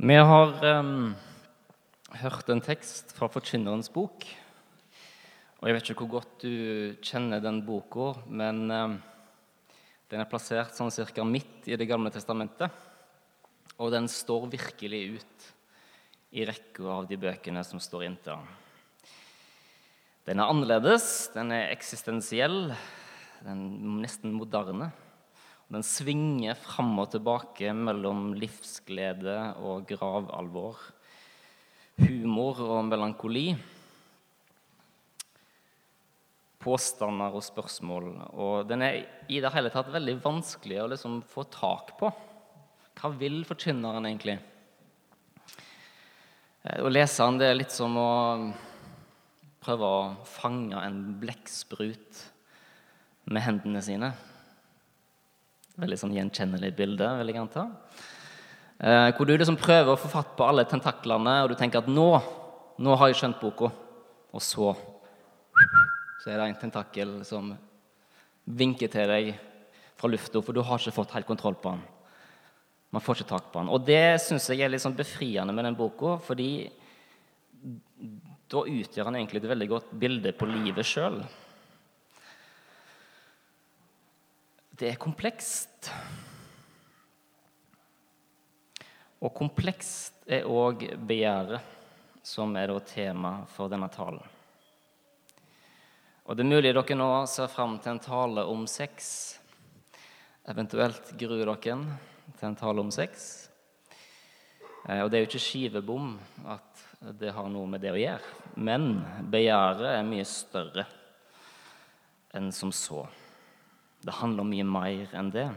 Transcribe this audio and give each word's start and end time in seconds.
Vi 0.00 0.14
har 0.16 0.54
um, 0.80 1.10
hørt 2.22 2.48
en 2.48 2.62
tekst 2.64 3.10
fra 3.12 3.26
Forkynnerens 3.28 3.90
bok. 3.92 4.24
Og 5.60 5.66
Jeg 5.68 5.76
vet 5.76 5.90
ikke 5.92 6.06
hvor 6.06 6.14
godt 6.14 6.46
du 6.46 6.94
kjenner 7.04 7.42
den 7.44 7.58
boka, 7.66 8.14
men 8.24 8.62
um, 8.72 8.94
den 10.08 10.22
er 10.22 10.30
plassert 10.30 10.72
sånn 10.72 10.88
cirka 10.94 11.20
midt 11.28 11.68
i 11.68 11.76
Det 11.76 11.84
gamle 11.90 12.08
testamentet. 12.14 12.72
Og 13.76 13.92
den 13.92 14.08
står 14.08 14.48
virkelig 14.54 15.02
ut 15.18 15.46
i 16.32 16.48
rekka 16.48 16.88
av 16.96 17.10
de 17.10 17.20
bøkene 17.20 17.60
som 17.68 17.76
står 17.76 18.06
inntil 18.08 18.38
den. 18.38 18.48
Den 20.30 20.40
er 20.40 20.48
annerledes, 20.48 21.28
den 21.36 21.52
er 21.52 21.74
eksistensiell, 21.74 22.72
den 23.44 23.66
er 23.68 24.00
nesten 24.06 24.32
moderne. 24.32 24.94
Den 25.70 25.84
svinger 25.86 26.56
fram 26.58 26.96
og 26.98 27.12
tilbake 27.12 27.70
mellom 27.78 28.32
livsglede 28.34 29.36
og 29.62 29.84
gravalvor, 29.86 30.80
humor 32.00 32.62
og 32.64 32.88
melankoli, 32.88 33.52
påstander 36.60 37.36
og 37.38 37.44
spørsmål. 37.46 38.08
Og 38.34 38.66
den 38.66 38.82
er 38.82 38.98
i 39.30 39.38
det 39.38 39.52
hele 39.54 39.70
tatt 39.70 39.92
veldig 39.94 40.16
vanskelig 40.24 40.80
å 40.82 40.88
liksom 40.90 41.20
få 41.30 41.44
tak 41.54 41.94
på. 42.00 42.10
Hva 42.98 43.12
vil 43.20 43.44
forkynneren 43.46 44.08
egentlig? 44.10 44.40
Eh, 46.64 46.82
å 46.82 46.90
lese 46.90 47.22
den 47.24 47.38
det 47.40 47.46
er 47.46 47.60
litt 47.60 47.72
som 47.72 47.94
å 47.96 48.10
prøve 49.62 49.86
å 49.86 50.02
fange 50.26 50.82
en 50.82 50.98
blekksprut 51.22 52.24
med 53.30 53.46
hendene 53.46 53.84
sine. 53.86 54.10
Veldig 55.80 55.98
sånn 56.00 56.16
gjenkjennelig 56.16 56.74
bilde, 56.76 57.08
vil 57.20 57.32
jeg 57.32 57.40
anta. 57.40 57.66
Eh, 58.80 59.10
hvor 59.16 59.28
du 59.28 59.34
liksom 59.34 59.58
prøver 59.60 59.94
å 59.94 60.00
få 60.00 60.10
fatt 60.12 60.34
på 60.36 60.46
alle 60.46 60.66
tentaklene, 60.68 61.42
og 61.44 61.52
du 61.52 61.58
tenker 61.58 61.82
at 61.82 61.90
nå, 61.90 62.10
nå 62.80 62.96
har 63.00 63.10
jeg 63.10 63.20
skjønt 63.22 63.40
boka. 63.42 63.72
Og 64.30 64.44
så 64.44 64.74
så 66.20 66.28
er 66.28 66.36
det 66.36 66.50
en 66.50 66.58
tentakel 66.60 67.12
som 67.24 67.54
vinker 68.44 68.90
til 68.92 69.08
deg 69.08 69.30
fra 69.96 70.10
lufta, 70.10 70.42
for 70.44 70.56
du 70.56 70.60
har 70.64 70.80
ikke 70.80 70.98
fått 70.98 71.14
helt 71.16 71.28
kontroll 71.28 71.56
på 71.56 71.72
den. 71.72 71.82
Man 72.92 73.04
får 73.04 73.20
ikke 73.20 73.30
tak 73.30 73.46
på 73.52 73.60
den. 73.60 73.70
Og 73.72 73.84
det 73.86 74.20
syns 74.24 74.50
jeg 74.50 74.64
er 74.64 74.72
litt 74.72 74.82
sånn 74.82 74.98
befriende 74.98 75.54
med 75.56 75.64
den 75.68 75.78
boka, 75.78 76.18
fordi 76.24 76.68
da 78.50 78.64
utgjør 78.66 79.08
han 79.08 79.16
egentlig 79.16 79.40
et 79.40 79.52
veldig 79.52 79.68
godt 79.70 79.94
bilde 80.02 80.32
på 80.36 80.48
livet 80.50 80.88
sjøl. 80.88 81.20
Det 84.80 84.94
er 84.94 84.96
komplekst. 84.96 85.90
Og 89.20 89.34
komplekst 89.36 90.22
er 90.24 90.46
òg 90.48 90.86
begjæret, 91.04 91.60
som 92.24 92.56
er 92.56 92.72
tema 92.88 93.42
for 93.52 93.68
denne 93.68 93.90
talen. 93.92 94.24
Og 96.24 96.36
Det 96.36 96.46
er 96.46 96.48
mulig 96.48 96.72
dere 96.72 96.96
nå 96.96 97.10
ser 97.26 97.52
fram 97.52 97.76
til 97.78 97.92
en 97.92 98.00
tale 98.00 98.46
om 98.48 98.64
sex. 98.66 99.36
Eventuelt 100.48 101.12
gruer 101.12 101.44
dere 101.44 101.58
til 102.38 102.48
en 102.48 102.56
tale 102.56 102.80
om 102.80 102.90
sex. 102.90 103.50
Eh, 104.88 105.04
og 105.04 105.10
det 105.10 105.18
er 105.18 105.26
jo 105.26 105.28
ikke 105.28 105.44
skivebom 105.44 106.14
at 106.48 106.86
det 107.20 107.34
har 107.36 107.52
noe 107.52 107.68
med 107.68 107.84
det 107.84 107.92
å 107.92 108.00
gjøre. 108.00 108.36
Men 108.56 109.02
begjæret 109.28 109.98
er 109.98 110.08
mye 110.08 110.24
større 110.24 110.88
enn 112.32 112.48
som 112.48 112.72
så. 112.72 113.04
Det 114.00 114.16
handler 114.16 114.44
om 114.44 114.52
mye 114.52 114.66
mer 114.66 115.12
enn 115.16 115.32
det. 115.34 115.48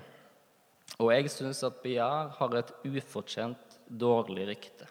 Og 1.00 1.10
jeg 1.14 1.32
syns 1.32 1.64
at 1.66 1.80
begjær 1.84 2.34
har 2.38 2.58
et 2.60 2.74
ufortjent 2.86 3.78
dårlig 3.88 4.50
rykte. 4.52 4.90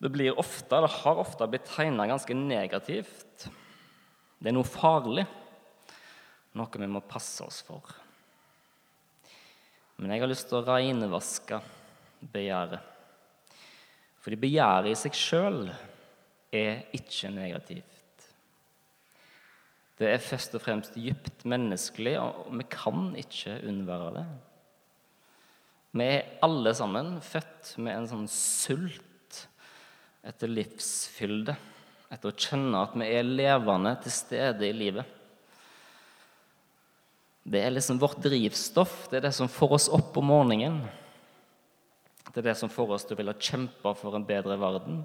Det, 0.00 0.08
blir 0.08 0.38
ofte, 0.40 0.80
det 0.80 0.92
har 1.02 1.20
ofte 1.20 1.48
blitt 1.50 1.68
tegna 1.68 2.06
ganske 2.08 2.36
negativt. 2.36 3.48
Det 4.40 4.48
er 4.48 4.56
noe 4.56 4.68
farlig, 4.68 5.26
noe 6.56 6.80
vi 6.80 6.88
må 6.88 7.02
passe 7.04 7.44
oss 7.44 7.60
for. 7.66 7.84
Men 10.00 10.14
jeg 10.14 10.22
har 10.22 10.30
lyst 10.30 10.48
til 10.48 10.60
å 10.60 10.64
reinvaske 10.64 11.60
begjæret. 12.32 12.80
Fordi 14.20 14.36
begjæret 14.40 14.92
i 14.92 14.96
seg 14.96 15.16
sjøl 15.16 15.62
er 16.52 16.86
ikke 16.96 17.32
negativt. 17.32 17.89
Det 20.00 20.08
er 20.08 20.22
først 20.24 20.54
og 20.56 20.62
fremst 20.64 20.94
dypt 20.96 21.42
menneskelig, 21.44 22.14
og 22.22 22.46
vi 22.56 22.64
kan 22.72 23.10
ikke 23.20 23.58
unnvære 23.68 24.12
det. 24.14 24.26
Vi 25.92 26.06
er 26.06 26.28
alle 26.46 26.72
sammen 26.74 27.18
født 27.20 27.74
med 27.84 27.98
en 27.98 28.06
sånn 28.08 28.28
sult 28.32 29.40
etter 30.24 30.48
livsfylde, 30.48 31.52
etter 32.10 32.30
å 32.30 32.36
kjenne 32.46 32.80
at 32.80 32.94
vi 32.96 33.08
er 33.12 33.28
levende 33.28 33.92
til 34.00 34.14
stede 34.14 34.70
i 34.70 34.76
livet. 34.76 35.16
Det 37.44 37.60
er 37.60 37.74
liksom 37.74 38.00
vårt 38.00 38.22
drivstoff, 38.24 39.10
det 39.10 39.18
er 39.18 39.26
det 39.26 39.34
som 39.36 39.50
får 39.52 39.74
oss 39.76 39.88
opp 39.92 40.16
om 40.20 40.30
morgenen. 40.30 40.78
Det 42.30 42.40
er 42.40 42.52
det 42.52 42.56
som 42.56 42.72
får 42.72 42.94
oss 42.96 43.04
til 43.04 43.18
å 43.18 43.20
ville 43.20 43.36
kjempe 43.36 43.92
for 43.98 44.16
en 44.16 44.24
bedre 44.24 44.56
verden. 44.60 45.02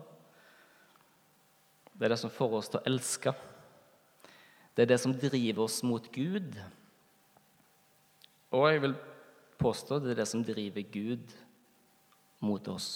Det 1.96 2.08
er 2.08 2.16
det 2.16 2.22
som 2.22 2.32
får 2.32 2.58
oss 2.62 2.72
til 2.72 2.80
å 2.80 2.88
elske. 2.94 3.36
Det 4.76 4.84
er 4.84 4.92
det 4.92 5.00
som 5.00 5.16
driver 5.16 5.64
oss 5.64 5.80
mot 5.88 6.08
Gud. 6.12 6.58
Og 8.52 8.66
jeg 8.68 8.82
vil 8.84 8.96
påstå 9.60 10.02
det 10.04 10.12
er 10.14 10.20
det 10.20 10.28
som 10.28 10.44
driver 10.44 10.84
Gud 10.92 11.32
mot 12.44 12.68
oss. 12.68 12.90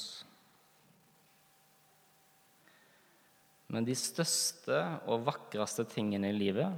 Men 3.70 3.86
de 3.88 3.96
største 3.96 4.76
og 5.08 5.24
vakreste 5.28 5.86
tingene 5.88 6.34
i 6.34 6.36
livet, 6.36 6.74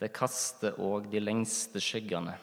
det 0.00 0.08
kaster 0.16 0.78
òg 0.80 1.06
de 1.12 1.20
lengste 1.20 1.82
skyggene. 1.84 2.34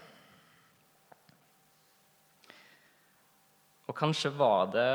Og 3.89 3.95
kanskje 3.97 4.31
var 4.37 4.69
det 4.71 4.89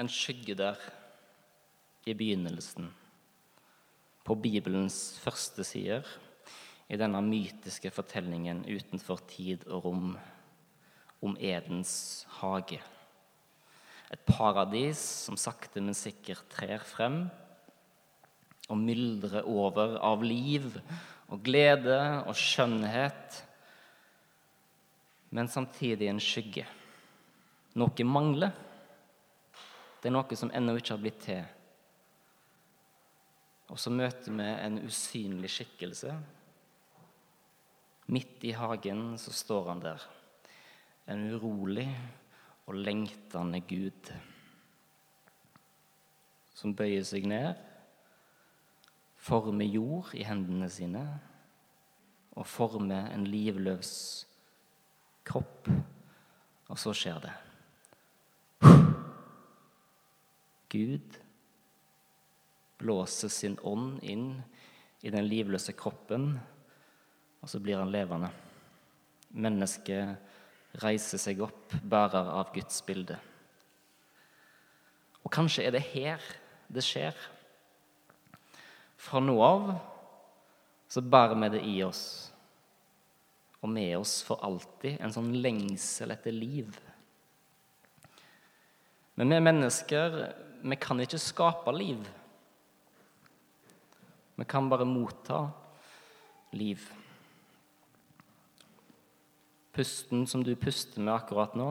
en 0.00 0.08
skygge 0.08 0.56
der 0.56 0.80
i 2.08 2.14
begynnelsen 2.16 2.88
på 4.22 4.36
Bibelens 4.38 5.18
første 5.22 5.64
sider 5.66 6.06
i 6.92 6.98
denne 7.00 7.22
mytiske 7.24 7.90
fortellingen 7.94 8.64
utenfor 8.68 9.22
tid 9.30 9.64
og 9.68 9.86
rom 9.86 10.08
om 11.22 11.36
Edens 11.40 12.26
hage. 12.40 12.80
Et 14.12 14.26
paradis 14.28 15.00
som 15.00 15.38
sakte, 15.40 15.80
men 15.80 15.96
sikkert 15.96 16.44
trer 16.52 16.82
frem 16.84 17.24
og 18.68 18.78
myldrer 18.78 19.46
over 19.48 19.96
av 20.04 20.22
liv 20.24 20.68
og 21.32 21.40
glede 21.44 21.96
og 22.28 22.36
skjønnhet, 22.36 23.40
men 25.32 25.48
samtidig 25.48 26.10
en 26.10 26.20
skygge. 26.20 26.66
Noe 27.80 28.04
mangler. 28.04 28.52
Det 30.02 30.10
er 30.10 30.12
noe 30.18 30.36
som 30.36 30.52
ennå 30.52 30.76
ikke 30.76 30.92
har 30.92 31.00
blitt 31.00 31.22
til. 31.24 31.40
Og 33.72 33.80
så 33.80 33.88
møter 33.88 34.34
vi 34.36 34.44
en 34.44 34.74
usynlig 34.84 35.48
skikkelse. 35.48 36.12
Midt 38.12 38.44
i 38.44 38.52
hagen 38.52 39.14
så 39.16 39.32
står 39.32 39.70
han 39.70 39.80
der, 39.80 40.02
en 41.08 41.24
urolig 41.32 41.88
og 42.68 42.76
lengtende 42.76 43.62
Gud, 43.64 44.12
som 46.52 46.76
bøyer 46.76 47.06
seg 47.08 47.24
ned, 47.32 47.56
former 49.16 49.64
jord 49.64 50.12
i 50.18 50.26
hendene 50.26 50.68
sine 50.70 51.06
og 52.36 52.46
former 52.48 53.08
en 53.14 53.24
livløs 53.24 53.94
kropp. 55.24 55.72
Og 56.68 56.78
så 56.80 56.92
skjer 56.96 57.24
det. 57.24 57.34
Gud 60.72 61.22
blåser 62.82 63.30
sin 63.30 63.56
ånd 63.62 64.02
inn 64.02 64.34
i 65.02 65.10
den 65.10 65.26
livløse 65.30 65.74
kroppen, 65.78 66.34
og 67.42 67.50
så 67.50 67.58
blir 67.62 67.80
han 67.80 67.90
levende. 67.94 68.30
Mennesket 69.32 70.78
reiser 70.82 71.20
seg 71.20 71.42
opp, 71.44 71.74
bærer 71.82 72.30
av 72.32 72.52
Guds 72.54 72.82
bilde. 72.86 73.18
Og 75.22 75.30
kanskje 75.32 75.66
er 75.66 75.74
det 75.74 75.84
her 75.92 76.22
det 76.72 76.84
skjer. 76.84 77.16
Fra 79.02 79.20
nå 79.22 79.34
av 79.42 79.72
så 80.92 81.02
bærer 81.02 81.38
vi 81.40 81.50
det 81.54 81.62
i 81.66 81.76
oss, 81.86 82.04
og 83.62 83.70
med 83.72 83.94
oss 83.96 84.18
for 84.26 84.42
alltid, 84.44 84.98
en 85.00 85.14
sånn 85.14 85.30
lengsel 85.40 86.12
etter 86.12 86.34
liv. 86.34 86.74
Men 89.16 89.32
vi 89.32 89.38
mennesker, 89.44 90.18
vi 90.62 90.78
kan 90.80 91.00
ikke 91.00 91.20
skape 91.20 91.72
liv. 91.74 92.02
Vi 94.42 94.46
kan 94.50 94.66
bare 94.68 94.82
motta 94.84 95.52
liv. 96.50 96.82
Pusten 99.70 100.26
som 100.26 100.42
du 100.42 100.56
puster 100.58 100.98
med 100.98 101.14
akkurat 101.14 101.54
nå, 101.54 101.68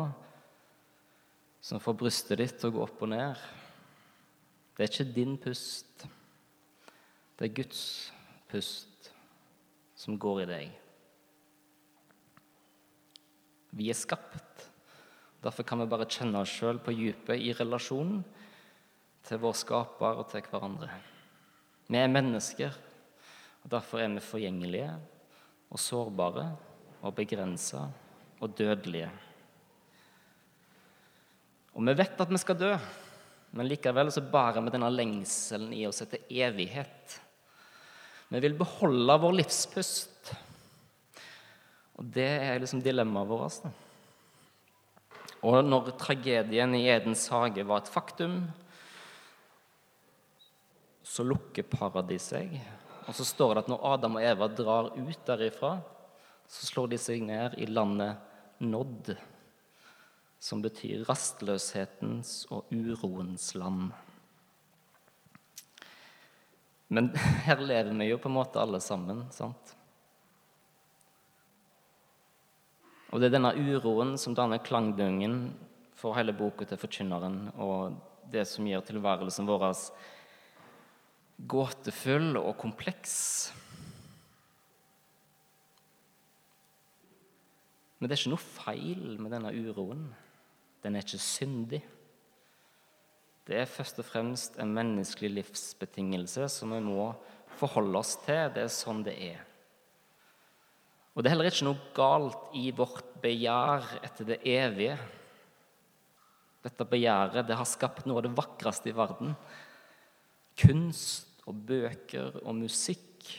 som 1.59 1.83
får 1.83 1.97
brystet 2.00 2.39
ditt 2.39 2.56
til 2.62 2.71
å 2.71 2.77
gå 2.77 2.85
opp 2.85 3.03
og 3.03 3.12
ned. 3.12 3.44
Det 4.71 4.88
er 4.88 4.94
ikke 4.94 5.18
din 5.19 5.35
pust. 5.35 6.07
Det 7.35 7.50
er 7.50 7.56
Guds 7.59 7.83
pust 8.47 9.12
som 10.00 10.15
går 10.15 10.45
i 10.45 10.50
deg. 10.56 10.73
Vi 13.75 13.91
er 13.91 14.00
skapt. 14.00 14.69
Derfor 15.44 15.68
kan 15.68 15.83
vi 15.83 15.91
bare 15.91 16.07
kjenne 16.07 16.47
oss 16.47 16.56
sjøl 16.56 16.79
på 16.79 16.95
dypet 16.95 17.35
i 17.35 17.51
relasjonen 17.51 18.21
til 19.27 19.44
vår 19.44 19.59
skaper 19.68 20.23
og 20.23 20.29
til 20.31 20.47
hverandre. 20.47 21.10
Vi 21.91 21.99
er 21.99 22.11
mennesker, 22.11 22.75
og 23.61 23.71
derfor 23.73 23.99
er 23.99 24.13
vi 24.13 24.23
forgjengelige 24.23 24.93
og 25.71 25.79
sårbare 25.79 26.45
og 27.01 27.15
begrensa 27.17 27.83
og 28.39 28.53
dødelige. 28.55 29.09
Og 31.75 31.83
vi 31.88 31.95
vet 31.99 32.23
at 32.23 32.31
vi 32.31 32.39
skal 32.39 32.59
dø, 32.59 32.71
men 33.51 33.67
likevel 33.67 34.11
så 34.13 34.23
bærer 34.23 34.63
vi 34.63 34.71
denne 34.71 34.91
lengselen 34.93 35.73
i 35.75 35.83
oss 35.89 35.99
etter 36.05 36.23
evighet. 36.31 37.19
Vi 38.31 38.39
vil 38.39 38.55
beholde 38.55 39.19
vår 39.25 39.35
livspust. 39.41 40.31
Og 41.99 42.07
det 42.15 42.29
er 42.39 42.61
liksom 42.63 42.83
dilemmaet 42.83 43.27
vårt. 43.27 43.65
Og 45.44 45.59
når 45.65 45.91
tragedien 45.99 46.75
i 46.77 46.85
Edens 46.94 47.27
hage 47.33 47.65
var 47.67 47.83
et 47.83 47.91
faktum, 47.91 48.45
så 51.11 51.25
lukker 51.27 51.67
paradis 51.67 52.29
seg. 52.31 52.53
Og 53.09 53.15
så 53.17 53.25
står 53.27 53.55
det 53.55 53.63
at 53.65 53.71
når 53.73 53.87
Adam 53.89 54.15
og 54.19 54.23
Eva 54.23 54.47
drar 54.47 54.91
ut 54.95 55.25
derifra, 55.27 55.73
så 56.47 56.67
slår 56.67 56.93
de 56.93 56.99
seg 57.01 57.25
ned 57.27 57.57
i 57.59 57.67
landet 57.67 58.29
Nodd, 58.61 59.09
som 60.41 60.61
betyr 60.61 61.03
rastløshetens 61.07 62.45
og 62.53 62.69
uroens 62.71 63.49
land. 63.57 63.89
Men 66.91 67.09
her 67.47 67.63
lever 67.63 67.91
vi 67.97 68.11
jo 68.11 68.19
på 68.21 68.29
en 68.29 68.37
måte 68.37 68.61
alle 68.61 68.79
sammen, 68.83 69.25
sant? 69.35 69.75
Og 73.11 73.19
det 73.19 73.27
er 73.27 73.35
denne 73.35 73.51
uroen 73.57 74.15
som 74.21 74.37
danner 74.37 74.63
klangdungen 74.63 75.41
for 75.99 76.15
hele 76.15 76.31
boka 76.35 76.63
til 76.67 76.79
forkynneren, 76.79 77.49
og 77.59 77.99
det 78.31 78.45
som 78.47 78.67
gjør 78.67 78.85
tilværelsen 78.87 79.49
vår 79.49 79.67
gåtefull 81.49 82.35
og 82.39 82.53
kompleks. 82.61 83.15
Men 87.99 88.09
det 88.09 88.15
er 88.15 88.21
ikke 88.23 88.33
noe 88.33 88.41
feil 88.41 89.03
med 89.21 89.33
denne 89.33 89.53
uroen. 89.53 90.07
Den 90.81 90.97
er 90.97 91.05
ikke 91.05 91.21
syndig. 91.21 91.81
Det 93.45 93.57
er 93.57 93.69
først 93.69 93.99
og 94.01 94.07
fremst 94.07 94.57
en 94.61 94.73
menneskelig 94.73 95.29
livsbetingelse 95.35 96.47
som 96.49 96.73
vi 96.73 96.81
må 96.85 97.11
forholde 97.59 98.01
oss 98.01 98.15
til. 98.25 98.49
Det 98.53 98.65
er 98.65 98.73
sånn 98.73 99.03
det 99.05 99.15
er. 99.31 99.41
Og 101.13 101.21
det 101.21 101.29
er 101.29 101.35
heller 101.35 101.49
ikke 101.51 101.67
noe 101.67 101.89
galt 101.95 102.53
i 102.57 102.69
vårt 102.73 103.17
begjær 103.21 103.85
etter 104.01 104.29
det 104.31 104.39
evige. 104.47 104.95
Dette 106.61 106.87
begjæret 106.87 107.49
det 107.49 107.57
har 107.57 107.69
skapt 107.69 108.07
noe 108.07 108.21
av 108.21 108.25
det 108.25 108.33
vakreste 108.37 108.89
i 108.91 108.95
verden. 108.95 109.35
Kunst 110.61 111.31
og 111.49 111.63
bøker 111.67 112.38
og 112.43 112.55
musikk 112.55 113.29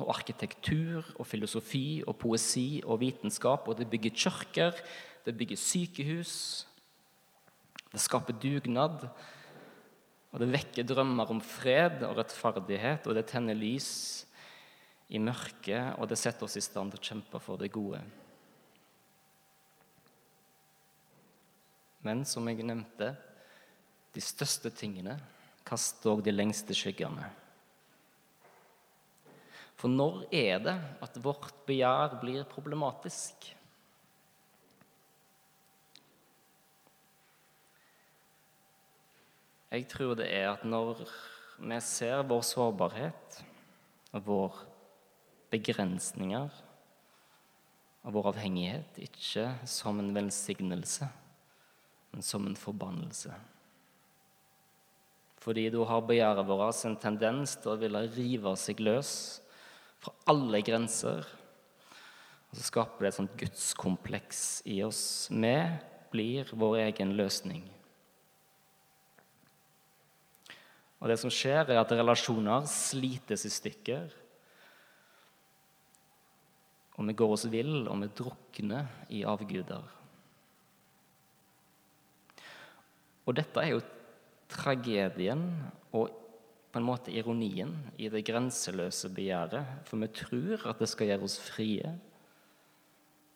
og 0.00 0.08
arkitektur 0.14 1.04
og 1.18 1.26
filosofi 1.28 2.02
og 2.06 2.16
poesi 2.20 2.82
og 2.84 3.00
vitenskap. 3.02 3.68
Og 3.68 3.78
det 3.78 3.90
bygger 3.90 4.14
kirker, 4.14 4.78
det 5.26 5.36
bygger 5.36 5.60
sykehus, 5.60 6.34
det 7.92 8.00
skaper 8.00 8.38
dugnad. 8.38 9.08
Og 10.32 10.40
det 10.40 10.48
vekker 10.48 10.86
drømmer 10.88 11.28
om 11.28 11.42
fred 11.44 12.00
og 12.08 12.16
rettferdighet, 12.16 13.06
og 13.06 13.18
det 13.18 13.26
tenner 13.28 13.58
lys 13.58 13.90
i 15.12 15.20
mørket, 15.20 15.98
og 16.00 16.08
det 16.08 16.16
setter 16.16 16.46
oss 16.46 16.56
i 16.56 16.64
stand 16.64 16.94
til 16.94 17.02
å 17.02 17.08
kjempe 17.10 17.40
for 17.42 17.60
det 17.60 17.68
gode. 17.74 18.00
Men 22.02 22.24
som 22.26 22.48
jeg 22.48 22.64
nevnte, 22.64 23.12
de 24.12 24.20
største 24.24 24.72
tingene 24.72 25.18
kaster 25.66 26.10
dog 26.10 26.24
de 26.26 26.34
lengste 26.34 26.74
skyggene. 26.76 27.28
For 29.78 29.90
når 29.90 30.22
er 30.30 30.60
det 30.62 30.76
at 31.02 31.16
vårt 31.24 31.56
begjær 31.66 32.20
blir 32.22 32.44
problematisk? 32.46 33.48
Jeg 39.72 39.88
tror 39.88 40.14
det 40.20 40.28
er 40.28 40.50
at 40.52 40.66
når 40.68 41.00
vi 41.58 41.78
ser 41.80 42.22
vår 42.28 42.44
sårbarhet 42.44 43.38
og 44.12 44.26
våre 44.26 44.66
begrensninger 45.52 46.60
og 48.02 48.14
vår 48.16 48.28
avhengighet, 48.32 48.98
ikke 48.98 49.46
som 49.68 50.00
en 50.02 50.12
velsignelse, 50.14 51.08
men 52.12 52.24
som 52.26 52.46
en 52.46 52.58
forbannelse. 52.58 53.32
Fordi 55.42 55.66
da 55.74 55.84
har 55.90 56.04
begjæret 56.06 56.46
vårt 56.46 56.84
en 56.86 56.98
tendens 57.02 57.56
til 57.58 57.72
å 57.72 57.80
ville 57.80 58.04
rive 58.14 58.54
seg 58.60 58.82
løs 58.82 59.12
fra 60.02 60.14
alle 60.30 60.60
grenser. 60.62 61.26
Og 62.50 62.58
så 62.58 62.66
skaper 62.68 63.02
det 63.02 63.10
et 63.10 63.18
sånt 63.18 63.38
gudskompleks 63.40 64.42
i 64.70 64.82
oss. 64.86 65.02
Vi 65.32 65.56
blir 66.12 66.50
vår 66.54 66.82
egen 66.84 67.14
løsning. 67.18 67.64
Og 71.02 71.10
det 71.10 71.16
som 71.18 71.32
skjer, 71.34 71.64
er 71.66 71.80
at 71.80 71.94
relasjoner 71.96 72.68
slites 72.70 73.42
i 73.48 73.50
stykker. 73.50 74.12
Og 76.94 77.08
vi 77.08 77.16
går 77.18 77.34
oss 77.34 77.48
vill, 77.50 77.88
og 77.90 77.98
vi 78.04 78.10
drukner 78.20 78.92
i 79.10 79.24
avguder. 79.26 79.88
Og 83.26 83.34
dette 83.38 83.64
er 83.64 83.72
jo 83.72 83.82
tragedien 84.52 85.46
og 85.92 86.12
på 86.72 86.80
en 86.80 86.86
måte 86.88 87.12
ironien 87.12 87.74
i 88.00 88.08
det 88.12 88.24
grenseløse 88.24 89.10
begjæret. 89.12 89.84
For 89.88 90.00
vi 90.00 90.08
tror 90.16 90.68
at 90.70 90.80
det 90.80 90.88
skal 90.88 91.10
gjøre 91.10 91.28
oss 91.28 91.38
frie, 91.42 91.92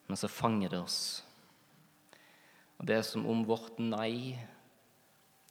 men 0.07 0.19
så 0.19 0.29
fanger 0.31 0.73
det 0.73 0.79
oss. 0.81 1.01
Og 2.77 2.87
det 2.89 2.97
er 2.97 3.05
som 3.05 3.25
om 3.29 3.43
vårt 3.45 3.77
nei 3.81 4.37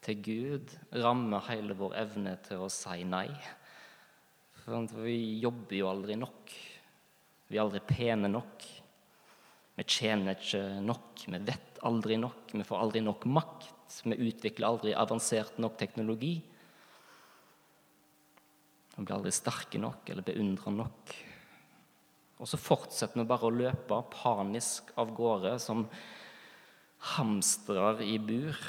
til 0.06 0.18
Gud 0.22 0.74
rammer 0.94 1.46
hele 1.48 1.74
vår 1.78 1.96
evne 1.98 2.36
til 2.46 2.62
å 2.62 2.70
si 2.72 3.02
nei. 3.06 3.28
For 4.62 5.02
vi 5.02 5.38
jobber 5.42 5.78
jo 5.78 5.90
aldri 5.90 6.16
nok. 6.18 6.54
Vi 7.46 7.58
er 7.58 7.62
aldri 7.62 7.82
pene 7.86 8.30
nok. 8.30 8.66
Vi 9.76 9.84
tjener 9.86 10.38
ikke 10.38 10.62
nok. 10.82 11.26
Vi 11.26 11.40
vet 11.46 11.80
aldri 11.86 12.18
nok. 12.18 12.54
Vi 12.54 12.66
får 12.66 12.82
aldri 12.82 13.02
nok 13.04 13.26
makt. 13.30 13.75
Vi 14.04 14.18
utvikler 14.28 14.68
aldri 14.68 14.92
avansert 14.94 15.56
nok 15.62 15.78
teknologi. 15.80 16.34
Vi 18.96 19.04
blir 19.04 19.16
aldri 19.16 19.32
sterke 19.34 19.80
nok 19.80 20.08
eller 20.12 20.26
beundra 20.26 20.72
nok. 20.72 21.14
Og 22.36 22.48
så 22.48 22.60
fortsetter 22.60 23.22
vi 23.22 23.28
bare 23.28 23.48
å 23.48 23.54
løpe 23.54 24.02
panisk 24.12 24.90
av 25.00 25.14
gårde 25.16 25.54
som 25.62 25.86
hamstrer 27.16 28.02
i 28.04 28.18
bur. 28.20 28.60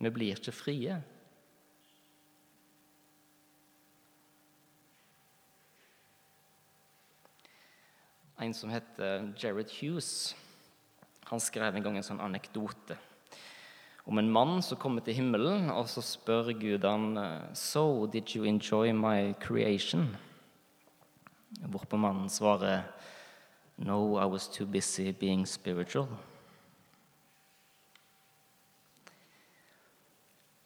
Vi 0.00 0.12
blir 0.12 0.36
ikke 0.36 0.52
frie. 0.52 0.96
En 8.36 8.52
som 8.52 8.68
heter 8.68 9.30
Jared 9.40 9.72
Hughes, 9.78 10.36
han 11.30 11.42
skrev 11.42 11.74
en 11.74 11.82
gang 11.84 11.98
en 11.98 12.06
sånn 12.06 12.22
anekdote 12.22 12.96
om 14.06 14.18
en 14.18 14.30
mann 14.30 14.60
som 14.62 14.78
kommer 14.78 15.02
til 15.02 15.16
himmelen, 15.18 15.66
og 15.74 15.88
så 15.90 16.02
spør 16.04 16.52
Gud 16.54 16.84
han 16.86 17.18
So, 17.58 18.06
did 18.06 18.30
you 18.36 18.44
enjoy 18.46 18.92
my 18.94 19.34
creation? 19.42 20.16
Hvorpå 21.66 21.98
mannen 21.98 22.30
svarer 22.30 22.84
No, 23.78 24.16
I 24.16 24.24
was 24.24 24.46
too 24.48 24.64
busy 24.64 25.12
being 25.12 25.44
spiritual. 25.46 26.08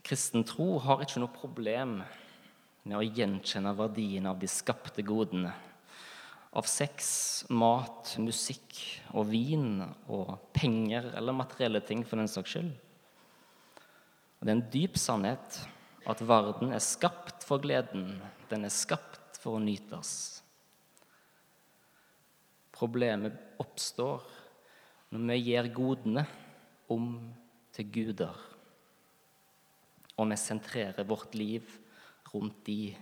Kristen 0.04 0.44
tro 0.44 0.78
har 0.78 1.00
ikke 1.02 1.22
noe 1.22 1.32
problem 1.32 2.02
med 2.84 2.96
å 2.98 3.02
gjenkjenne 3.02 3.72
verdien 3.78 4.28
av 4.28 4.38
de 4.38 4.48
skapte 4.50 5.02
godene 5.06 5.52
av 6.50 6.66
sex, 6.66 7.44
mat, 7.50 8.16
musikk 8.18 8.78
og 9.14 9.28
vin 9.30 9.84
og 10.10 10.32
penger 10.56 11.12
eller 11.14 11.36
materielle 11.36 11.82
ting 11.86 12.02
for 12.06 12.18
den 12.18 12.30
saks 12.30 12.56
skyld. 12.56 12.72
Og 14.40 14.46
Det 14.46 14.50
er 14.50 14.56
en 14.56 14.70
dyp 14.72 14.96
sannhet 14.98 15.60
at 16.10 16.22
verden 16.26 16.72
er 16.72 16.82
skapt 16.82 17.44
for 17.46 17.62
gleden. 17.62 18.16
Den 18.50 18.64
er 18.64 18.74
skapt 18.74 19.38
for 19.38 19.58
å 19.58 19.62
nytes. 19.62 20.40
Problemet 22.74 23.36
oppstår 23.60 24.24
når 25.12 25.26
vi 25.28 25.38
gir 25.50 25.68
godene 25.74 26.24
om 26.90 27.12
til 27.76 27.86
guder, 27.92 28.36
og 30.16 30.28
vi 30.30 30.36
sentrerer 30.40 31.06
vårt 31.06 31.34
liv 31.34 31.68
rundt 32.32 32.64
de, 32.66 32.96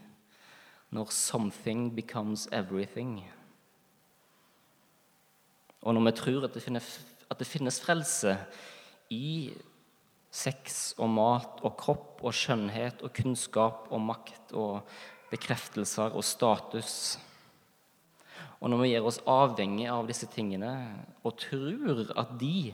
når 0.90 1.04
'something 1.04 1.94
becomes 1.94 2.48
everything', 2.52 3.22
og 5.82 5.94
når 5.94 6.08
vi 6.08 6.16
tror 6.18 6.48
at 6.48 6.54
det 6.56 6.64
finnes, 6.64 6.88
at 7.30 7.38
det 7.38 7.48
finnes 7.48 7.80
frelse 7.80 8.34
i 9.14 9.52
sex 10.30 10.92
og 10.98 11.08
mat 11.10 11.62
og 11.64 11.76
kropp 11.80 12.20
og 12.26 12.34
skjønnhet 12.36 13.00
og 13.06 13.14
kunnskap 13.16 13.88
og 13.90 14.04
makt 14.04 14.52
og 14.58 14.82
bekreftelser 15.30 16.14
og 16.16 16.24
status 16.24 17.16
og 18.58 18.72
når 18.72 18.80
vi 18.82 18.90
gjør 18.90 19.08
oss 19.10 19.20
avhengig 19.30 19.86
av 19.90 20.08
disse 20.08 20.26
tingene 20.32 20.72
og 21.26 21.36
tror 21.38 22.08
at 22.18 22.32
de 22.40 22.72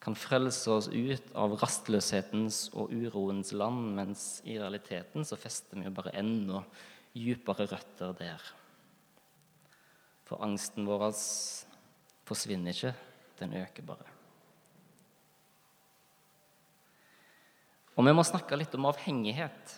kan 0.00 0.16
frelse 0.16 0.70
oss 0.72 0.88
ut 0.88 1.26
av 1.36 1.58
rastløshetens 1.60 2.70
og 2.72 2.88
uroens 2.88 3.52
land, 3.52 3.90
mens 3.98 4.40
i 4.48 4.56
realiteten 4.56 5.26
så 5.28 5.36
fester 5.36 5.76
vi 5.76 5.84
jo 5.84 5.92
bare 5.92 6.14
enda 6.16 6.62
dypere 7.12 7.66
røtter 7.68 8.16
der. 8.16 8.46
For 10.24 10.40
angsten 10.46 10.88
vår 10.88 11.10
forsvinner 12.30 12.74
ikke, 12.74 12.94
den 13.40 13.58
øker 13.58 13.86
bare. 13.86 14.16
Og 17.98 18.06
vi 18.06 18.14
må 18.16 18.22
snakke 18.24 18.56
litt 18.56 18.74
om 18.78 18.86
avhengighet. 18.88 19.74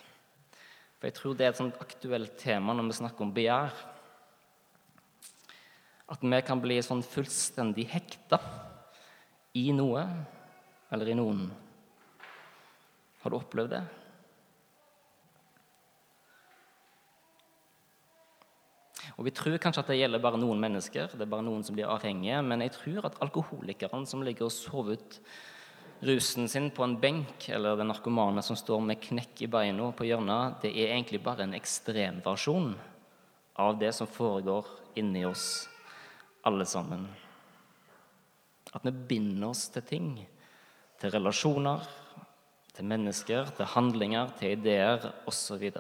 For 0.99 1.09
jeg 1.09 1.17
tror 1.17 1.35
det 1.35 1.47
er 1.47 1.55
et 1.55 1.59
sånt 1.59 1.81
aktuelt 1.83 2.37
tema 2.39 2.77
når 2.77 2.91
vi 2.91 2.99
snakker 3.01 3.25
om 3.25 3.33
begjær. 3.35 3.73
At 6.13 6.23
vi 6.23 6.43
kan 6.47 6.61
bli 6.63 6.77
sånn 6.85 7.03
fullstendig 7.03 7.89
hekta 7.91 8.39
i 9.59 9.65
noe 9.75 10.05
eller 10.93 11.11
i 11.11 11.17
noen. 11.19 11.49
Har 13.25 13.33
du 13.33 13.39
opplevd 13.41 13.75
det? 13.75 13.83
Og 19.23 19.27
Vi 19.29 19.37
tror 19.39 19.55
kanskje 19.63 19.85
at 19.85 19.91
det 19.93 20.01
gjelder 20.01 20.19
bare 20.19 20.39
noen 20.43 20.59
mennesker, 20.59 21.13
det 21.15 21.23
er 21.23 21.29
bare 21.31 21.45
noen 21.47 21.61
som 21.63 21.77
blir 21.77 21.87
avhengige, 21.87 22.41
men 22.43 22.65
jeg 22.65 22.73
tror 22.75 23.05
at 23.07 23.21
alkoholikeren 23.23 24.03
som 24.03 24.25
ligger 24.27 24.49
og 24.49 24.51
sover 24.51 24.97
ut 24.99 25.19
rusen 26.03 26.49
sin 26.51 26.73
på 26.75 26.83
en 26.83 26.97
benk, 26.99 27.47
eller 27.47 27.79
den 27.79 27.87
narkomane 27.93 28.43
som 28.43 28.59
står 28.59 28.83
med 28.83 28.99
knekk 29.05 29.45
i 29.47 29.49
beina 29.53 29.93
på 29.95 30.09
hjørnet, 30.09 30.57
det 30.65 30.73
er 30.75 30.97
egentlig 30.97 31.23
bare 31.23 31.47
en 31.47 31.55
ekstremversjon 31.55 32.73
av 33.63 33.79
det 33.79 33.93
som 33.95 34.11
foregår 34.11 34.67
inni 34.99 35.23
oss 35.29 35.69
alle 36.43 36.67
sammen. 36.67 37.07
At 38.75 38.83
vi 38.83 38.91
binder 38.91 39.53
oss 39.53 39.69
til 39.71 39.87
ting, 39.87 40.09
til 40.99 41.15
relasjoner, 41.15 41.87
til 42.75 42.91
mennesker, 42.91 43.55
til 43.55 43.71
handlinger, 43.77 44.35
til 44.41 44.59
ideer 44.59 45.13
osv. 45.31 45.71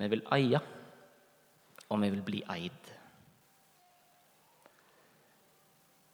Vi 0.00 0.08
vil 0.16 0.24
eie, 0.32 0.64
og 1.94 2.02
vi 2.02 2.10
vil 2.12 2.24
bli 2.26 2.42
eid. 2.50 2.92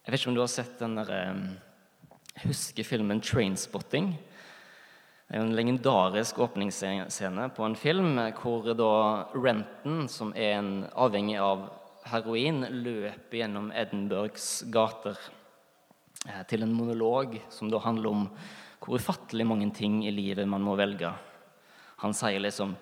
Jeg 0.04 0.12
vet 0.12 0.20
ikke 0.20 0.30
om 0.32 0.36
du 0.36 0.42
har 0.42 0.52
sett 0.52 0.78
den 0.80 0.96
der, 0.98 1.10
eh, 1.10 2.44
husker 2.46 2.84
filmen 2.84 3.20
'Trainspotting'. 3.20 4.14
Det 5.30 5.36
er 5.38 5.42
en 5.42 5.54
legendarisk 5.54 6.38
åpningsscene 6.38 7.54
på 7.54 7.64
en 7.64 7.76
film 7.76 8.16
hvor 8.42 8.74
da 8.74 9.26
Renton, 9.34 10.08
som 10.08 10.32
er 10.34 10.58
en 10.58 10.88
avhengig 10.96 11.38
av 11.38 11.70
heroin 12.04 12.64
løper 12.64 13.38
gjennom 13.38 13.70
Edinburghs 13.70 14.64
gater 14.72 15.16
eh, 16.26 16.42
til 16.48 16.62
en 16.62 16.72
monolog 16.72 17.40
som 17.48 17.70
da 17.70 17.78
handler 17.78 18.10
om 18.10 18.30
hvor 18.80 18.98
ufattelig 18.98 19.46
mange 19.46 19.70
ting 19.76 20.06
i 20.06 20.10
livet 20.10 20.48
man 20.48 20.62
må 20.62 20.74
velge. 20.76 21.12
Han 21.98 22.12
sier 22.12 22.40
liksom 22.40 22.76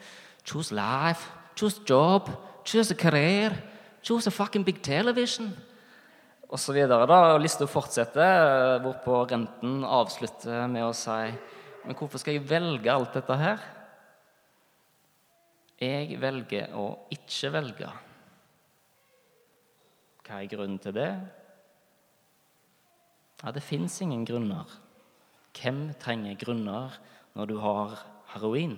Choose 0.44 0.72
life, 0.72 1.28
choose 1.54 1.82
job, 1.84 2.30
choose 2.64 2.90
a 2.90 2.94
career, 2.94 3.52
choose 4.02 4.26
a 4.26 4.30
fucking 4.30 4.64
big 4.64 4.82
television. 4.82 5.52
Og 6.48 6.58
så 6.58 6.72
videre. 6.72 7.06
da, 7.06 7.34
og 7.34 7.40
Lista 7.40 7.66
fortsetter, 7.66 8.22
eh, 8.22 8.80
hvorpå 8.80 9.26
Renten 9.30 9.84
avslutter 9.84 10.66
med 10.66 10.82
å 10.82 10.94
si 10.94 11.34
Men 11.84 11.94
hvorfor 11.94 12.18
skal 12.18 12.34
jeg 12.34 12.48
velge 12.50 12.92
alt 12.92 13.14
dette 13.14 13.36
her? 13.36 13.58
Jeg 15.80 16.20
velger 16.20 16.74
å 16.74 16.98
ikke 17.10 17.52
velge. 17.52 17.88
Hva 20.26 20.42
er 20.42 20.50
grunnen 20.50 20.78
til 20.78 20.92
det? 20.92 21.12
Ja, 23.44 23.52
det 23.54 23.62
fins 23.62 24.00
ingen 24.02 24.26
grunner. 24.26 24.66
Hvem 25.54 25.94
trenger 26.02 26.34
grunner 26.34 26.98
når 27.34 27.46
du 27.46 27.56
har 27.62 27.94
heroin? 28.34 28.76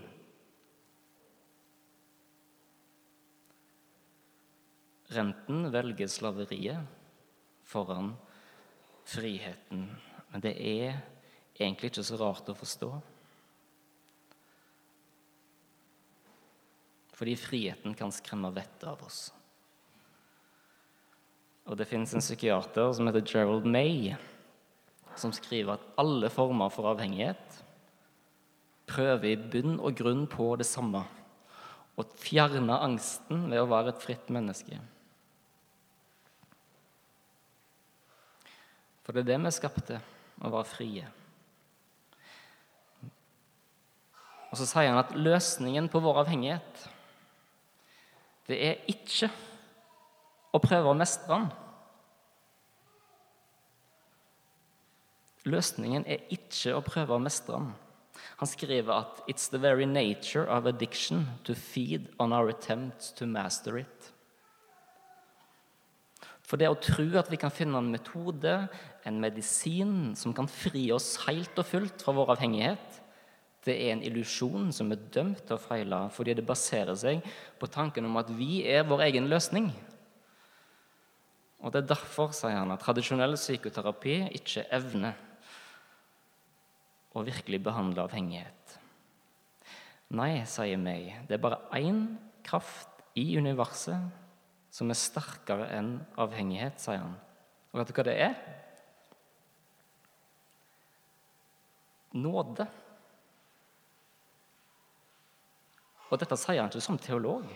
Renten 5.10 5.64
velger 5.72 6.10
slaveriet 6.10 6.86
foran 7.66 8.12
friheten. 9.08 9.88
Men 10.30 10.44
det 10.44 10.54
er 10.54 11.00
egentlig 11.58 11.90
ikke 11.90 12.06
så 12.06 12.18
rart 12.20 12.50
å 12.50 12.56
forstå. 12.56 12.90
Fordi 17.18 17.34
friheten 17.36 17.96
kan 17.98 18.14
skremme 18.14 18.52
vettet 18.54 18.86
av 18.88 19.02
oss. 19.04 19.26
Og 21.68 21.76
det 21.76 21.88
fins 21.90 22.14
en 22.14 22.22
psykiater 22.22 22.94
som 22.96 23.10
heter 23.10 23.26
Gerald 23.26 23.66
May, 23.68 24.14
som 25.18 25.34
skriver 25.34 25.74
at 25.74 25.90
alle 26.00 26.30
former 26.32 26.70
for 26.72 26.88
avhengighet 26.90 27.60
prøver 28.90 29.34
i 29.34 29.36
bunn 29.52 29.76
og 29.78 29.98
grunn 29.98 30.24
på 30.30 30.48
det 30.58 30.66
samme 30.66 31.04
å 32.00 32.06
fjerne 32.18 32.78
angsten 32.80 33.44
ved 33.50 33.60
å 33.60 33.68
være 33.70 33.92
et 33.92 34.02
fritt 34.02 34.30
menneske. 34.32 34.78
For 39.10 39.18
det 39.18 39.24
er 39.24 39.32
det 39.32 39.42
vi 39.42 39.50
skapt 39.50 39.80
til, 39.88 40.02
å 40.38 40.50
være 40.54 40.66
frie. 40.70 41.06
Og 44.52 44.60
så 44.60 44.68
sier 44.70 44.86
han 44.86 45.00
at 45.00 45.16
løsningen 45.18 45.88
på 45.90 45.98
vår 46.04 46.20
avhengighet, 46.22 46.84
det 48.46 48.58
er 48.68 48.84
ikke 48.86 49.32
å 50.54 50.60
prøve 50.62 50.92
å 50.92 50.94
mestre 50.94 51.26
den. 51.32 51.48
Løsningen 55.58 56.06
er 56.06 56.22
ikke 56.30 56.78
å 56.78 56.86
prøve 56.86 57.18
å 57.18 57.24
mestre 57.26 57.58
den. 57.58 57.74
Han 58.38 58.52
skriver 58.54 58.94
at 58.94 59.24
«It's 59.26 59.50
the 59.50 59.58
very 59.58 59.90
nature 59.90 60.46
of 60.46 60.70
addiction 60.70 61.26
to 61.42 61.58
feed 61.58 62.06
on 62.22 62.30
our 62.30 62.46
attempts 62.54 63.10
to 63.18 63.26
master 63.26 63.82
it». 63.82 64.12
For 66.50 66.58
det 66.58 66.66
å 66.66 66.78
tro 66.82 67.04
at 67.20 67.28
vi 67.30 67.38
kan 67.38 67.52
finne 67.54 67.78
en 67.78 67.92
metode, 67.92 68.56
en 69.06 69.20
medisin, 69.22 70.16
som 70.18 70.34
kan 70.34 70.50
fri 70.50 70.88
oss 70.90 71.12
helt 71.28 71.54
og 71.62 71.68
fullt 71.68 72.02
fra 72.02 72.14
vår 72.16 72.32
avhengighet, 72.34 72.96
det 73.68 73.76
er 73.76 73.92
en 73.92 74.02
illusjon 74.02 74.72
som 74.74 74.90
er 74.90 75.04
dømt 75.14 75.44
til 75.44 75.54
å 75.54 75.60
feile 75.62 76.00
fordi 76.16 76.34
det 76.34 76.46
baserer 76.48 76.96
seg 76.96 77.20
på 77.60 77.68
tanken 77.70 78.08
om 78.08 78.16
at 78.18 78.32
vi 78.34 78.64
er 78.66 78.86
vår 78.88 79.04
egen 79.10 79.28
løsning. 79.30 79.68
Og 81.60 81.70
Det 81.70 81.82
er 81.82 81.90
derfor 81.92 82.32
sier 82.34 82.56
han, 82.56 82.72
at 82.72 82.80
tradisjonell 82.82 83.36
psykoterapi 83.36 84.16
ikke 84.40 84.64
evner 84.72 85.18
å 87.12 87.22
virkelig 87.26 87.60
behandle 87.62 88.06
avhengighet. 88.08 88.78
Nei, 90.16 90.40
sier 90.48 90.80
meg, 90.80 91.12
det 91.28 91.36
er 91.36 91.44
bare 91.44 91.60
én 91.78 92.16
kraft 92.42 93.04
i 93.14 93.36
universet 93.38 94.19
som 94.70 94.90
er 94.90 94.98
sterkere 94.98 95.66
enn 95.74 95.96
avhengighet, 96.20 96.78
sier 96.82 97.02
han. 97.02 97.16
Og 97.70 97.80
vet 97.80 97.90
du 97.90 97.96
hva 97.96 98.04
det 98.06 98.16
er? 98.26 98.36
Nåde. 102.18 102.66
Og 106.10 106.18
dette 106.18 106.38
sier 106.38 106.62
han 106.62 106.70
ikke 106.70 106.82
som 106.82 106.98
teolog. 106.98 107.46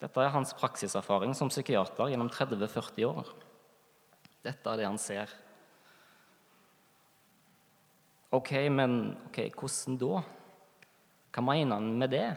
Dette 0.00 0.22
er 0.22 0.32
hans 0.32 0.54
praksiserfaring 0.56 1.34
som 1.36 1.50
psykiater 1.52 2.12
gjennom 2.12 2.30
30-40 2.32 3.06
år. 3.10 3.32
Dette 4.40 4.70
er 4.72 4.80
det 4.80 4.86
han 4.88 5.00
ser. 5.00 5.32
Ok, 8.30 8.54
men 8.70 9.16
okay, 9.26 9.50
hvordan 9.50 9.98
da? 10.00 10.22
Hva 11.34 11.42
mener 11.44 11.76
han 11.76 11.90
med 11.98 12.14
det? 12.14 12.28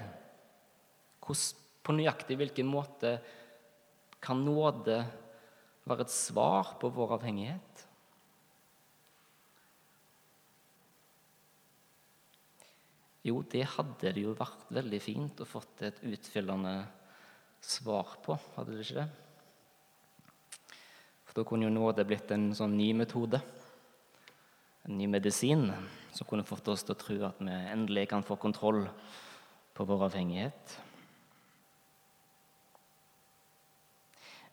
Hvordan, 1.24 1.62
på 1.84 1.96
nøyaktig 1.96 2.38
hvilken 2.39 2.70
måte 2.72 3.18
kan 4.24 4.44
nåde 4.46 5.01
være 5.84 6.06
et 6.06 6.13
svar 6.13 6.75
på 6.80 6.92
vår 6.96 7.18
avhengighet? 7.18 7.88
Jo, 13.24 13.38
det 13.48 13.63
hadde 13.77 14.12
det 14.12 14.24
jo 14.25 14.36
vært 14.36 14.65
veldig 14.75 15.00
fint 15.00 15.44
å 15.44 15.48
fått 15.48 15.84
et 15.88 16.01
utfyllende 16.03 16.74
svar 17.63 18.18
på, 18.24 18.36
hadde 18.58 18.75
det 18.75 18.84
ikke 18.84 19.00
det? 19.00 19.10
For 21.24 21.39
da 21.39 21.46
kunne 21.48 21.70
jo 21.70 21.74
nåde 21.74 22.03
blitt 22.08 22.34
en 22.36 22.50
sånn 22.56 22.75
ny 22.75 22.89
metode, 23.00 23.39
en 24.84 24.98
ny 25.00 25.08
medisin, 25.08 25.70
som 26.12 26.27
kunne 26.27 26.44
fått 26.44 26.68
oss 26.74 26.84
til 26.84 26.94
å 26.94 27.00
tro 27.00 27.15
at 27.30 27.39
vi 27.39 27.56
endelig 27.72 28.10
kan 28.12 28.27
få 28.27 28.36
kontroll 28.36 28.84
på 29.74 29.88
vår 29.88 30.10
avhengighet. 30.10 30.75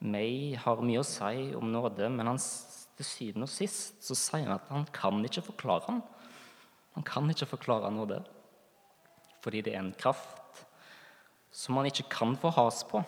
May 0.00 0.54
har 0.56 0.80
mye 0.80 1.02
å 1.02 1.06
si 1.06 1.50
om 1.56 1.68
nåde, 1.72 2.08
men 2.08 2.30
han, 2.30 2.38
til 2.96 3.06
syvende 3.06 3.48
og 3.48 3.52
sist 3.52 4.00
så 4.04 4.16
sier 4.16 4.46
han 4.48 4.56
at 4.56 4.70
han 4.72 4.86
kan 4.96 5.20
ikke 5.26 5.44
forklare 5.50 5.86
den. 5.88 6.00
Han 6.96 7.06
kan 7.06 7.28
ikke 7.30 7.50
forklare 7.52 7.92
nåde, 7.92 8.22
fordi 9.44 9.62
det 9.64 9.74
er 9.74 9.82
en 9.84 9.96
kraft 9.96 10.64
som 11.52 11.76
man 11.76 11.88
ikke 11.88 12.08
kan 12.12 12.32
få 12.38 12.52
has 12.56 12.82
på. 12.88 13.02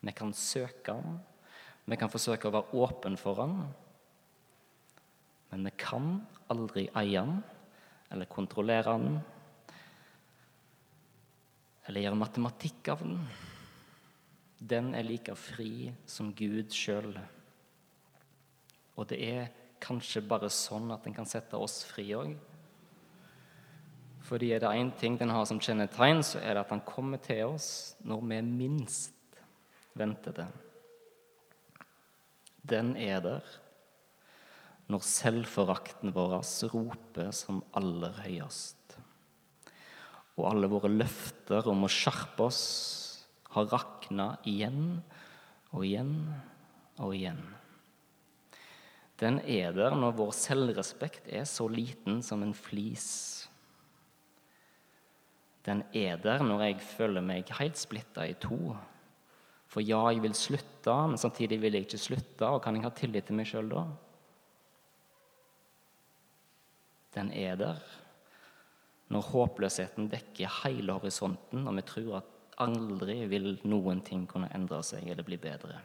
Vi 0.00 0.14
kan 0.16 0.32
søke 0.32 0.96
den, 0.96 1.20
vi 1.84 1.98
kan 2.00 2.12
forsøke 2.12 2.48
å 2.48 2.54
være 2.54 2.80
åpen 2.80 3.18
for 3.20 3.42
den, 3.42 3.56
men 5.50 5.66
vi 5.66 5.74
kan 5.80 6.14
aldri 6.52 6.86
eie 6.96 7.20
den 7.20 7.42
eller 8.10 8.30
kontrollere 8.30 8.96
den 8.98 9.20
eller 11.88 12.04
gjøre 12.04 12.20
matematikk 12.20 12.92
av 12.92 13.00
den. 13.02 13.16
Den 14.60 14.92
er 14.94 15.06
like 15.06 15.34
fri 15.38 15.90
som 16.08 16.34
Gud 16.36 16.74
sjøl. 16.76 17.14
Og 19.00 19.08
det 19.08 19.20
er 19.24 19.50
kanskje 19.80 20.20
bare 20.28 20.50
sånn 20.52 20.90
at 20.92 21.06
den 21.06 21.16
kan 21.16 21.28
sette 21.28 21.56
oss 21.56 21.80
fri 21.88 22.10
òg. 22.16 22.34
Fordi 24.30 24.52
er 24.52 24.60
det 24.62 24.74
én 24.76 24.92
ting 25.00 25.16
den 25.18 25.32
har 25.32 25.46
som 25.48 25.58
kjennetegn, 25.58 26.20
så 26.22 26.38
er 26.38 26.54
det 26.54 26.66
at 26.66 26.74
han 26.74 26.84
kommer 26.86 27.18
til 27.24 27.54
oss 27.54 27.96
når 28.04 28.20
vi 28.28 28.42
minst 28.46 29.40
venter 29.96 30.36
det. 30.36 30.48
Den 32.70 32.92
er 33.00 33.24
der 33.24 33.56
når 34.90 35.06
selvforakten 35.06 36.12
vår 36.14 36.40
roper 36.72 37.30
som 37.34 37.62
aller 37.78 38.14
høyest. 38.26 38.76
Og 40.36 40.46
alle 40.50 40.70
våre 40.70 40.90
løfter 40.90 41.66
om 41.70 41.86
å 41.86 41.90
skjerpe 41.90 42.48
oss 42.48 42.60
har 43.54 43.70
rakna 43.72 44.34
igjen 44.46 45.00
og 45.74 45.84
igjen 45.86 46.14
og 47.00 47.14
igjen. 47.16 47.40
Den 49.20 49.40
er 49.44 49.74
der 49.76 49.96
når 49.98 50.16
vår 50.16 50.30
selvrespekt 50.36 51.28
er 51.28 51.44
så 51.48 51.66
liten 51.68 52.22
som 52.24 52.44
en 52.44 52.54
flis. 52.56 53.08
Den 55.66 55.82
er 55.92 56.16
der 56.22 56.40
når 56.46 56.64
jeg 56.64 56.78
føler 56.94 57.24
meg 57.24 57.50
helt 57.58 57.76
splitta 57.76 58.24
i 58.24 58.38
to. 58.40 58.72
For 59.70 59.84
ja, 59.84 60.00
jeg 60.10 60.22
vil 60.24 60.34
slutte, 60.34 60.94
men 61.12 61.20
samtidig 61.20 61.60
vil 61.62 61.76
jeg 61.76 61.86
ikke 61.86 62.00
slutte. 62.00 62.48
Og 62.48 62.62
kan 62.64 62.74
jeg 62.74 62.86
ha 62.86 62.92
tillit 62.96 63.28
til 63.28 63.36
meg 63.38 63.50
sjøl 63.50 63.68
da? 63.70 63.84
Den 67.14 67.32
er 67.34 67.58
der 67.60 67.82
når 69.10 69.26
håpløsheten 69.26 70.06
dekker 70.10 70.60
hele 70.62 70.94
horisonten, 70.94 71.66
og 71.66 71.74
vi 71.76 71.82
tror 71.86 72.20
at 72.20 72.29
aldri 72.60 73.24
vil 73.30 73.54
noen 73.68 74.02
ting 74.06 74.26
kunne 74.28 74.50
endre 74.54 74.82
seg 74.86 75.08
eller 75.08 75.26
bli 75.26 75.38
bedre. 75.40 75.80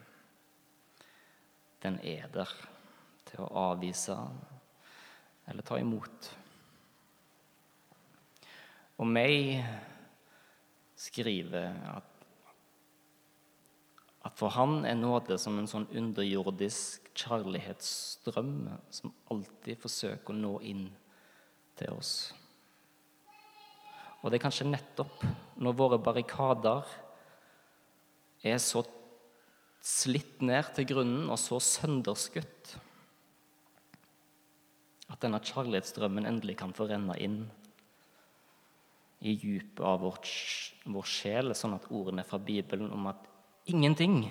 Den 1.84 2.00
er 2.04 2.28
der 2.34 2.52
til 3.30 3.44
å 3.46 3.52
avvise 3.72 4.16
eller 5.46 5.66
ta 5.66 5.78
imot. 5.80 6.30
Og 8.96 9.08
meg 9.08 9.60
skriver 10.96 11.74
at, 11.92 12.12
at 14.26 14.40
for 14.40 14.56
han 14.56 14.86
er 14.88 14.96
nåde 14.98 15.38
som 15.42 15.60
en 15.60 15.70
sånn 15.70 15.90
underjordisk 15.92 17.12
kjærlighetsstrøm 17.16 18.56
som 18.94 19.14
alltid 19.32 19.80
forsøker 19.84 20.34
å 20.34 20.40
nå 20.40 20.56
inn 20.72 20.88
til 21.76 21.96
oss. 21.96 22.16
Og 24.26 24.32
det 24.32 24.40
er 24.40 24.48
kanskje 24.48 24.66
nettopp 24.66 25.22
når 25.62 25.76
våre 25.78 26.00
barrikader 26.02 26.88
er 28.42 28.58
så 28.58 28.82
slitt 29.86 30.42
ned 30.42 30.72
til 30.74 30.88
grunnen 30.90 31.28
og 31.30 31.38
så 31.38 31.60
sønderskutt 31.62 32.72
at 35.14 35.22
denne 35.22 35.38
kjærlighetsdrømmen 35.46 36.26
endelig 36.26 36.56
kan 36.58 36.74
få 36.74 36.88
renne 36.90 37.14
inn 37.22 37.44
i 39.22 39.36
djupet 39.38 39.84
av 39.86 40.02
vår, 40.02 40.18
vår 40.90 41.06
sjel, 41.06 41.54
sånn 41.54 41.78
at 41.78 41.86
ordene 41.94 42.26
fra 42.26 42.42
Bibelen 42.42 42.90
om 42.98 43.06
at 43.12 43.30
ingenting 43.70 44.24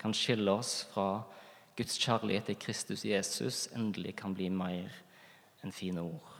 kan 0.00 0.16
skille 0.16 0.56
oss 0.56 0.86
fra 0.94 1.20
Guds 1.76 2.00
kjærlighet 2.00 2.48
til 2.48 2.58
Kristus 2.64 3.04
Jesus, 3.04 3.66
endelig 3.76 4.16
kan 4.22 4.32
bli 4.36 4.48
mer 4.48 4.88
enn 5.60 5.76
fine 5.76 6.00
ord 6.00 6.32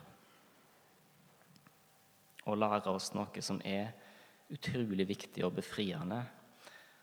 og 2.47 2.59
lære 2.63 2.93
oss 2.93 3.13
noe 3.15 3.43
som 3.43 3.59
er 3.67 3.91
utrolig 4.53 5.09
viktig 5.09 5.45
og 5.45 5.57
befriende, 5.59 6.21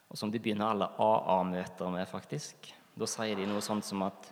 og 0.07 0.19
som 0.19 0.31
de 0.31 0.39
begynner 0.39 0.69
alle 0.71 0.87
AA-møter 1.01 1.91
med, 1.91 2.05
faktisk. 2.07 2.69
Da 2.95 3.07
sier 3.09 3.35
de 3.35 3.47
noe 3.49 3.63
sånt 3.65 3.85
som 3.87 4.03
at 4.05 4.29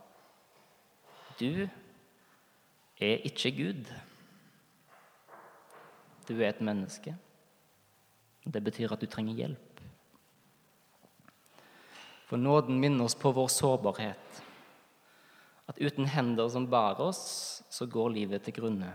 du 1.40 1.66
er 3.02 3.26
ikke 3.26 3.52
Gud. 3.58 3.90
Du 6.30 6.36
er 6.38 6.52
et 6.52 6.62
menneske. 6.62 7.16
Det 8.46 8.62
betyr 8.64 8.94
at 8.94 9.02
du 9.02 9.10
trenger 9.10 9.40
hjelp. 9.42 9.82
For 12.30 12.40
nåden 12.40 12.78
minner 12.80 13.10
oss 13.10 13.18
på 13.18 13.34
vår 13.36 13.50
sårbarhet. 13.52 14.44
At 15.68 15.82
uten 15.82 16.08
hender 16.08 16.48
som 16.52 16.70
bærer 16.70 17.02
oss, 17.10 17.64
så 17.70 17.88
går 17.90 18.14
livet 18.14 18.46
til 18.46 18.56
grunne. 18.56 18.94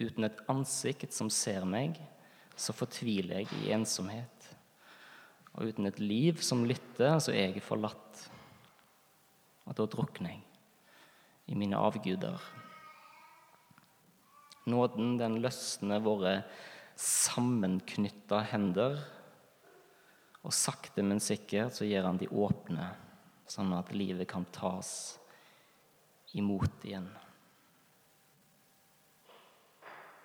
Uten 0.00 0.24
et 0.24 0.40
ansikt 0.48 1.12
som 1.12 1.28
ser 1.32 1.66
meg, 1.68 1.98
så 2.56 2.72
fortviler 2.76 3.42
jeg 3.42 3.60
i 3.60 3.72
ensomhet. 3.74 4.48
Og 5.56 5.70
uten 5.70 5.88
et 5.88 6.00
liv 6.00 6.40
som 6.44 6.64
lytter, 6.64 7.18
så 7.20 7.34
er 7.34 7.50
jeg 7.50 7.64
forlatt. 7.64 8.24
Og 9.66 9.76
da 9.76 9.86
drukner 9.90 10.34
jeg 10.34 10.44
i 11.50 11.58
mine 11.58 11.78
avguder. 11.78 12.38
Nåden, 14.70 15.16
den 15.18 15.40
løsner 15.42 16.02
våre 16.04 16.34
sammenknytta 17.00 18.42
hender. 18.52 19.00
Og 20.40 20.54
sakte, 20.56 21.04
men 21.04 21.20
sikkert 21.20 21.76
så 21.76 21.88
gjør 21.88 22.08
han 22.08 22.20
de 22.20 22.28
åpne, 22.30 22.86
sånn 23.50 23.74
at 23.76 23.92
livet 23.92 24.28
kan 24.30 24.46
tas 24.54 25.18
imot 26.38 26.86
igjen. 26.86 27.08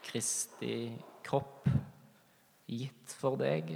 Kristi 0.05 0.93
kropp 1.25 1.65
gitt 2.69 3.15
for 3.17 3.37
deg. 3.41 3.73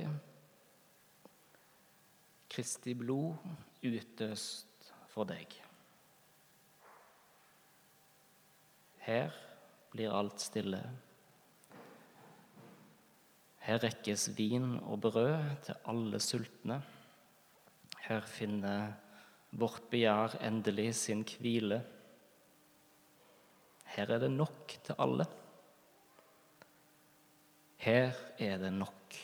Kristi 2.50 2.94
blod 2.98 3.38
utøst 3.86 4.92
for 5.10 5.30
deg. 5.30 5.54
Her 9.10 9.34
blir 9.90 10.14
alt 10.14 10.42
stille. 10.44 10.82
Her 13.66 13.82
rekkes 13.84 14.30
vin 14.38 14.76
og 14.80 15.02
brød 15.06 15.64
til 15.66 15.78
alle 15.90 16.22
sultne. 16.22 16.80
Her 18.06 18.26
finner 18.26 18.94
vårt 19.52 19.90
begjær 19.92 20.38
endelig 20.46 20.94
sin 21.02 21.26
hvile. 21.26 21.82
Her 23.96 24.16
er 24.16 24.26
det 24.26 24.32
nok 24.32 24.78
til 24.86 24.98
alle. 25.02 25.26
Her 27.80 28.12
er 28.38 28.58
det 28.60 28.74
nok. 28.76 29.16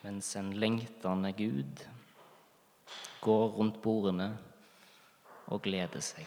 Mens 0.00 0.30
en 0.36 0.54
lengtende 0.56 1.32
Gud 1.36 1.82
går 3.20 3.48
rundt 3.58 3.82
bordene 3.84 4.30
og 5.52 5.60
gleder 5.66 6.00
seg. 6.00 6.24